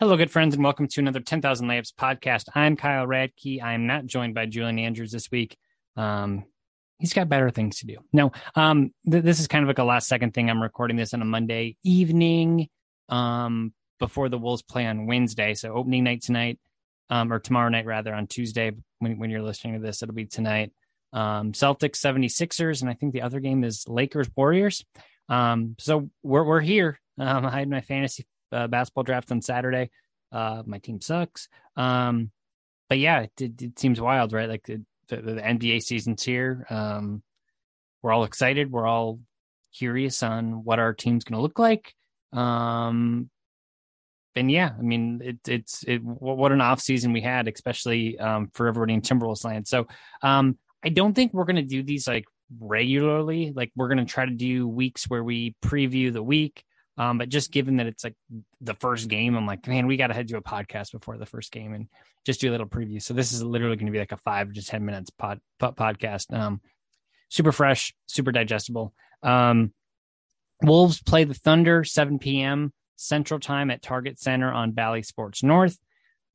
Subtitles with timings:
[0.00, 2.44] Hello, good friends, and welcome to another 10,000 Layups podcast.
[2.54, 3.62] I'm Kyle Ratke.
[3.62, 5.58] I'm not joined by Julian Andrews this week.
[5.94, 6.44] Um,
[6.98, 7.96] he's got better things to do.
[8.10, 10.48] No, um, th- this is kind of like a last second thing.
[10.48, 12.70] I'm recording this on a Monday evening
[13.10, 15.52] um, before the Wolves play on Wednesday.
[15.52, 16.58] So opening night tonight,
[17.10, 18.72] um, or tomorrow night rather, on Tuesday.
[19.00, 20.72] When, when you're listening to this, it'll be tonight.
[21.12, 24.82] Um, Celtics 76ers, and I think the other game is Lakers Warriors.
[25.28, 26.98] Um, so we're, we're here.
[27.18, 29.90] I had my fantasy uh, basketball draft on Saturday.
[30.32, 31.48] Uh, my team sucks.
[31.76, 32.30] Um,
[32.88, 34.48] but yeah, it, it, seems wild, right?
[34.48, 36.66] Like the, the, the NBA season's here.
[36.70, 37.22] Um,
[38.02, 38.70] we're all excited.
[38.70, 39.20] We're all
[39.76, 41.94] curious on what our team's going to look like.
[42.32, 43.30] Um,
[44.36, 48.50] and yeah, I mean, it, it's it, what an off season we had, especially um,
[48.54, 49.66] for everybody in Timberwolves land.
[49.66, 49.86] So
[50.22, 52.24] um, I don't think we're going to do these like
[52.58, 53.52] regularly.
[53.54, 56.64] Like we're going to try to do weeks where we preview the week
[57.00, 58.14] um, but just given that it's like
[58.60, 61.50] the first game, I'm like, man, we got to to a podcast before the first
[61.50, 61.88] game and
[62.26, 63.00] just do a little preview.
[63.00, 65.76] So this is literally going to be like a five to 10 minutes pod, pod
[65.76, 66.30] podcast.
[66.30, 66.60] Um,
[67.30, 68.92] super fresh, super digestible.
[69.22, 69.72] Um,
[70.62, 72.70] Wolves play the Thunder 7 p.m.
[72.96, 75.78] Central Time at Target Center on Bally Sports North.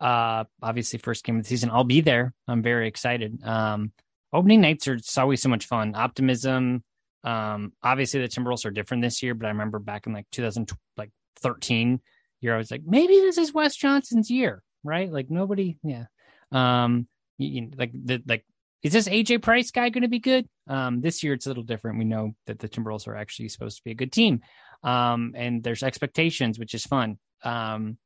[0.00, 1.68] Uh, obviously, first game of the season.
[1.70, 2.32] I'll be there.
[2.48, 3.38] I'm very excited.
[3.44, 3.92] Um,
[4.32, 5.94] opening nights are always so much fun.
[5.94, 6.82] Optimism,
[7.24, 12.00] um, obviously the Timberwolves are different this year, but I remember back in like 2013
[12.40, 15.10] year, I was like, maybe this is Wes Johnson's year, right?
[15.10, 16.04] Like nobody, yeah.
[16.52, 17.08] Um,
[17.38, 18.44] you, you, like the like,
[18.82, 20.46] is this AJ Price guy going to be good?
[20.68, 21.98] Um, this year it's a little different.
[21.98, 24.42] We know that the Timberwolves are actually supposed to be a good team,
[24.82, 27.18] um, and there's expectations, which is fun.
[27.42, 27.96] Um,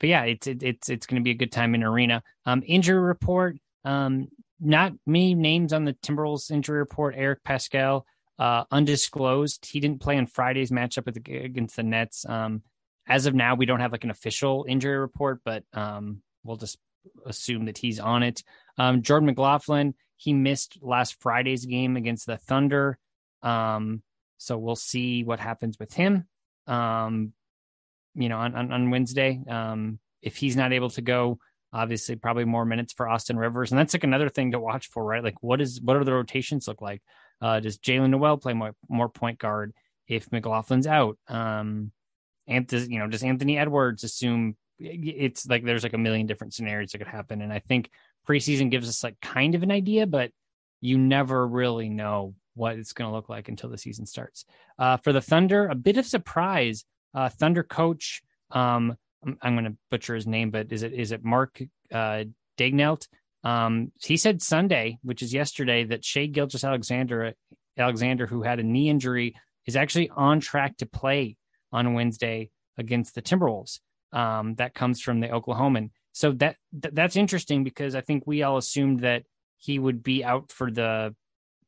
[0.00, 2.24] but yeah, it's it, it's it's going to be a good time in arena.
[2.44, 3.58] Um, injury report.
[3.84, 4.28] Um,
[4.60, 7.14] not many names on the Timberwolves injury report.
[7.16, 8.02] Eric Paschall
[8.42, 9.64] uh, undisclosed.
[9.66, 12.26] He didn't play in Friday's matchup with the, against the Nets.
[12.28, 12.62] Um,
[13.06, 16.76] as of now, we don't have like an official injury report, but um, we'll just
[17.24, 18.42] assume that he's on it.
[18.78, 22.98] Um, Jordan McLaughlin, he missed last Friday's game against the Thunder.
[23.44, 24.02] Um,
[24.38, 26.26] so we'll see what happens with him.
[26.66, 27.34] Um,
[28.16, 31.38] you know, on, on, on Wednesday, um, if he's not able to go,
[31.72, 33.70] obviously probably more minutes for Austin Rivers.
[33.70, 35.22] And that's like another thing to watch for, right?
[35.22, 37.02] Like what is, what are the rotations look like?
[37.42, 39.74] Uh, does Jaylen Nowell play more, more point guard
[40.08, 41.18] if McLaughlin's out?
[41.28, 41.92] Um,
[42.46, 46.54] and does, you know, does Anthony Edwards assume it's like there's like a million different
[46.54, 47.42] scenarios that could happen.
[47.42, 47.90] And I think
[48.28, 50.30] preseason gives us like kind of an idea, but
[50.80, 54.44] you never really know what it's going to look like until the season starts.
[54.78, 56.84] Uh, for the Thunder, a bit of surprise.
[57.14, 61.12] Uh, Thunder coach, um, I'm, I'm going to butcher his name, but is it is
[61.12, 62.24] it Mark uh,
[62.58, 63.06] Daigneault?
[63.44, 67.34] Um, he said Sunday, which is yesterday, that Shai Gilgeous-Alexander,
[67.76, 69.34] Alexander, who had a knee injury,
[69.66, 71.36] is actually on track to play
[71.72, 73.80] on Wednesday against the Timberwolves.
[74.12, 75.90] Um, that comes from the Oklahoman.
[76.12, 79.24] So that, that that's interesting because I think we all assumed that
[79.56, 81.14] he would be out for the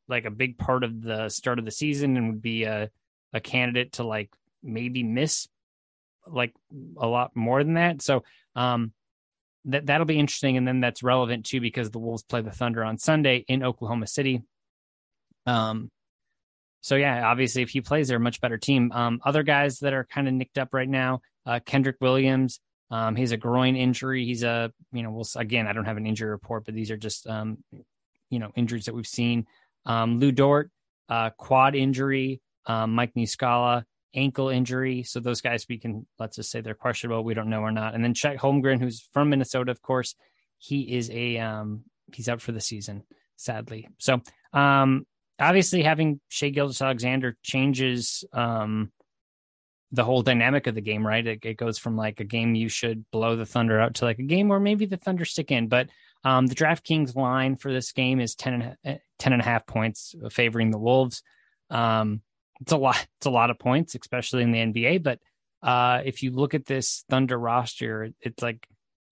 [0.09, 2.91] like a big part of the start of the season and would be a
[3.33, 4.31] a candidate to like
[4.63, 5.49] maybe miss
[6.27, 6.53] like
[6.99, 8.03] a lot more than that.
[8.03, 8.93] So um
[9.67, 12.85] that that'll be interesting, and then that's relevant too because the Wolves play the Thunder
[12.85, 14.43] on Sunday in Oklahoma City.
[15.47, 15.91] Um,
[16.81, 18.93] so yeah, obviously if he plays, they're a much better team.
[18.93, 22.61] Um, other guys that are kind of nicked up right now, uh, Kenrich Williams.
[22.91, 24.25] Um, he's a groin injury.
[24.25, 26.97] He's a you know, we'll again, I don't have an injury report, but these are
[26.97, 27.59] just um,
[28.31, 29.47] you know, injuries that we've seen.
[29.87, 30.71] Um, Lu Dort,
[31.09, 32.41] uh, quad injury.
[32.67, 33.85] Um, Mike Muscala,
[34.15, 35.03] ankle injury.
[35.03, 37.25] So those guys, we can let's just say they're questionable.
[37.25, 37.95] We don't know or not.
[37.95, 40.15] And then Chet Holmgren, who's from Minnesota, of course,
[40.59, 43.03] he is a um, he's out for the season,
[43.37, 43.89] sadly.
[43.99, 44.21] So
[44.53, 45.07] um,
[45.39, 48.93] obviously, having Shai Gilgeous-Alexander changes um,
[49.93, 51.27] the whole dynamic of the game, right?
[51.27, 54.19] It, it, goes from like a game you should blow the Thunder out to like
[54.19, 55.69] a game where maybe the Thunder stick in.
[55.69, 55.89] But
[56.25, 59.67] um, the DraftKings line for this game is 10 and, eh, 10 and a half
[59.67, 61.23] points favoring the Wolves.
[61.71, 62.23] Um,
[62.61, 63.07] it's a lot.
[63.19, 65.03] It's a lot of points, especially in the NBA.
[65.03, 65.19] But
[65.63, 68.67] uh, if you look at this Thunder roster, it's like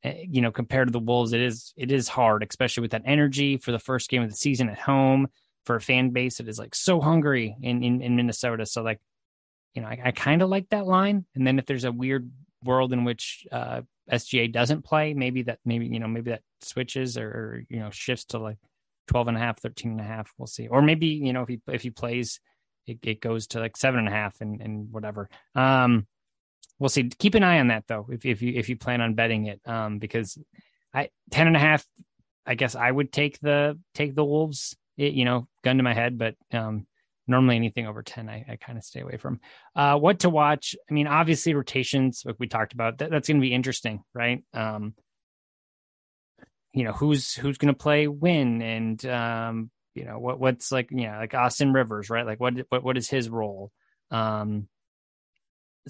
[0.04, 3.02] eh, you know compared to the Wolves, it is it is hard, especially with that
[3.04, 5.28] energy for the first game of the season at home
[5.64, 8.66] for a fan base that is like so hungry in in, in Minnesota.
[8.66, 9.00] So like
[9.74, 11.24] you know, I, I kind of like that line.
[11.34, 12.30] And then if there's a weird
[12.64, 17.16] world in which uh, SGA doesn't play, maybe that maybe you know maybe that switches
[17.16, 18.58] or, or you know shifts to like
[19.08, 20.32] 12 and a half, 13 and a half.
[20.38, 20.68] We'll see.
[20.68, 22.40] Or maybe you know if he if he plays,
[22.86, 25.28] it, it goes to like seven and a half and and whatever.
[25.54, 26.06] Um,
[26.78, 27.04] we'll see.
[27.04, 29.60] Keep an eye on that though if if you if you plan on betting it,
[29.66, 30.38] um, because
[30.94, 31.86] I 10 and a half.
[32.44, 34.76] I guess I would take the take the Wolves.
[34.96, 36.86] It, you know, gun to my head, but um,
[37.26, 39.40] normally anything over 10 i, I kind of stay away from
[39.76, 43.40] uh, what to watch i mean obviously rotations like we talked about that, that's going
[43.40, 44.94] to be interesting right um,
[46.72, 50.90] you know who's who's going to play when and um, you know what what's like
[50.90, 53.70] you know like austin rivers right like what what, what is his role
[54.10, 54.68] um,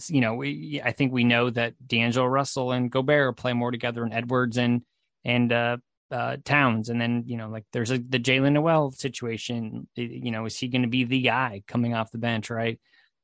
[0.08, 4.02] you know we i think we know that d'angelo russell and gobert play more together
[4.02, 4.82] and edwards and
[5.24, 5.76] and uh,
[6.12, 9.88] uh, Towns, and then you know, like there's a, the Jaylen Nowell situation.
[9.96, 12.78] You know, is he going to be the guy coming off the bench, right?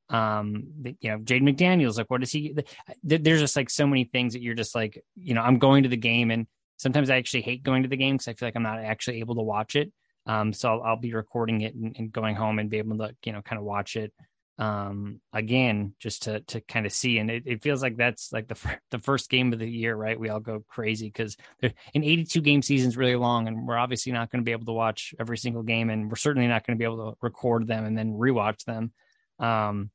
[0.09, 0.63] Um,
[0.99, 2.55] you know, Jaden McDaniels, like, what is he?
[3.03, 5.89] There's just like so many things that you're just like, you know, I'm going to
[5.89, 6.47] the game, and
[6.77, 9.19] sometimes I actually hate going to the game because I feel like I'm not actually
[9.19, 9.91] able to watch it.
[10.29, 13.15] Um, so I'll, I'll be recording it and, and, going home and be able to,
[13.25, 14.13] you know, kind of watch it
[14.59, 17.17] um again just to to kind of see.
[17.17, 20.19] And it, it feels like that's like the the first game of the year right?
[20.19, 24.11] We all go crazy because an 82 game season is really long and we're obviously
[24.11, 26.77] not going to be able to watch every single game and we're certainly not going
[26.77, 28.91] to be able to record them and then rewatch them.
[29.39, 29.89] Um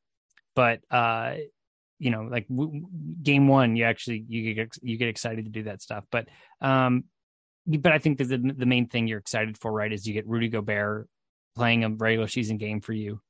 [0.57, 1.35] but uh
[2.01, 2.89] you know like w-
[3.23, 6.05] game one you actually you get you get excited to do that stuff.
[6.11, 6.27] But
[6.61, 7.05] um
[7.67, 10.29] but i think that the, the main thing you're excited for right is you get
[10.29, 11.09] rudy gobert
[11.57, 13.21] playing a regular season game for you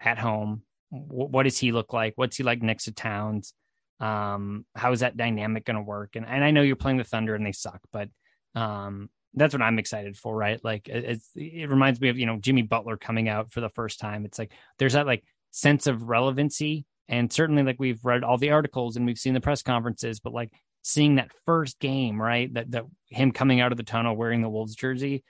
[0.00, 2.14] at home what does he look like?
[2.16, 3.52] What's he like next to Towns?
[4.00, 6.16] Um, how is that dynamic going to work?
[6.16, 8.08] And and I know you're playing the Thunder and they suck, but
[8.54, 10.62] um, that's what I'm excited for, right?
[10.62, 14.00] Like it, it reminds me of you know Jimmy Butler coming out for the first
[14.00, 14.24] time.
[14.24, 18.50] It's like there's that like sense of relevancy, and certainly like we've read all the
[18.50, 20.52] articles and we've seen the press conferences, but like
[20.88, 22.52] seeing that first game, right?
[22.54, 25.22] That that him coming out of the tunnel wearing the Wolves jersey,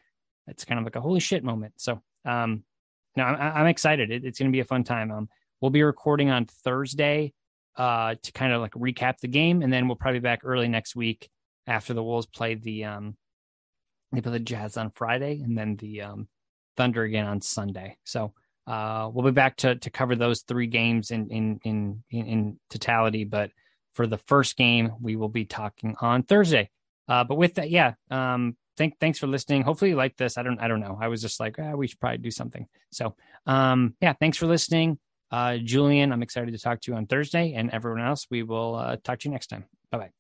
[0.46, 1.74] it's kind of like a holy shit moment.
[1.76, 2.64] So um,
[3.16, 4.10] no, I'm, I'm excited.
[4.10, 5.10] It, it's going to be a fun time.
[5.10, 5.28] Um,
[5.60, 7.32] We'll be recording on Thursday
[7.76, 10.68] uh, to kind of like recap the game, and then we'll probably be back early
[10.68, 11.28] next week
[11.66, 13.16] after the Wolves play the um,
[14.12, 16.28] they play the Jazz on Friday, and then the um,
[16.76, 17.96] Thunder again on Sunday.
[18.04, 18.34] So
[18.68, 22.60] uh, we'll be back to to cover those three games in in in in, in
[22.70, 23.24] totality.
[23.24, 23.50] But
[23.98, 26.70] for the first game, we will be talking on Thursday.
[27.08, 29.62] Uh, but with that, yeah, um, thank thanks for listening.
[29.62, 30.38] Hopefully you like this.
[30.38, 30.96] I don't I don't know.
[31.00, 32.68] I was just like, ah, we should probably do something.
[32.92, 33.16] So
[33.46, 35.00] um, yeah, thanks for listening.
[35.32, 38.76] Uh, Julian, I'm excited to talk to you on Thursday, and everyone else, we will
[38.76, 39.64] uh, talk to you next time.
[39.90, 40.17] Bye bye.